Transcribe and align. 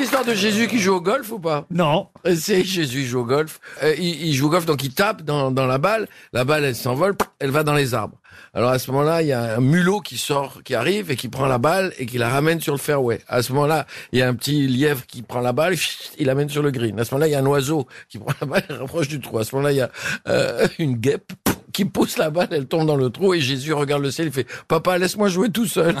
l'histoire 0.00 0.24
de 0.24 0.34
Jésus 0.34 0.66
qui 0.66 0.78
joue 0.78 0.94
au 0.94 1.00
golf 1.00 1.30
ou 1.30 1.38
pas? 1.38 1.66
Non. 1.70 2.08
Euh, 2.26 2.34
c'est 2.38 2.64
Jésus 2.64 3.04
joue 3.04 3.20
au 3.20 3.24
golf. 3.24 3.60
Euh, 3.82 3.94
il, 3.98 4.26
il 4.26 4.34
joue 4.34 4.46
au 4.46 4.50
golf, 4.50 4.66
donc 4.66 4.82
il 4.82 4.92
tape 4.92 5.22
dans, 5.22 5.50
dans 5.50 5.66
la 5.66 5.78
balle. 5.78 6.08
La 6.32 6.44
balle, 6.44 6.64
elle 6.64 6.76
s'envole, 6.76 7.14
elle 7.38 7.50
va 7.50 7.62
dans 7.62 7.74
les 7.74 7.94
arbres. 7.94 8.16
Alors 8.52 8.70
à 8.70 8.78
ce 8.78 8.90
moment-là, 8.90 9.22
il 9.22 9.28
y 9.28 9.32
a 9.32 9.56
un 9.56 9.60
mulot 9.60 10.00
qui 10.00 10.18
sort, 10.18 10.62
qui 10.64 10.74
arrive 10.74 11.10
et 11.10 11.16
qui 11.16 11.28
prend 11.28 11.46
la 11.46 11.58
balle 11.58 11.92
et 11.98 12.06
qui 12.06 12.18
la 12.18 12.28
ramène 12.28 12.60
sur 12.60 12.72
le 12.72 12.78
fairway. 12.78 13.20
À 13.28 13.42
ce 13.42 13.52
moment-là, 13.52 13.86
il 14.12 14.18
y 14.18 14.22
a 14.22 14.28
un 14.28 14.34
petit 14.34 14.66
lièvre 14.66 15.06
qui 15.06 15.22
prend 15.22 15.40
la 15.40 15.52
balle, 15.52 15.76
il 16.18 16.26
l'amène 16.26 16.48
sur 16.48 16.62
le 16.62 16.70
green. 16.70 16.98
À 16.98 17.04
ce 17.04 17.14
moment-là, 17.14 17.28
il 17.28 17.32
y 17.32 17.34
a 17.34 17.38
un 17.38 17.46
oiseau 17.46 17.86
qui 18.08 18.18
prend 18.18 18.32
la 18.40 18.46
balle 18.46 18.64
et 18.70 18.72
rapproche 18.72 19.06
du 19.08 19.20
trou. 19.20 19.38
À 19.38 19.44
ce 19.44 19.54
moment-là, 19.54 19.72
il 19.72 19.78
y 19.78 19.82
a 19.82 19.90
euh, 20.28 20.66
une 20.78 20.96
guêpe 20.96 21.32
qui 21.72 21.84
pousse 21.84 22.18
la 22.18 22.30
balle, 22.30 22.48
elle 22.50 22.66
tombe 22.66 22.86
dans 22.86 22.96
le 22.96 23.10
trou 23.10 23.32
et 23.32 23.40
Jésus 23.40 23.72
regarde 23.72 24.02
le 24.02 24.10
ciel, 24.10 24.26
il 24.26 24.32
fait 24.32 24.46
«Papa, 24.68 24.98
laisse-moi 24.98 25.28
jouer 25.28 25.50
tout 25.50 25.66
seul 25.66 25.94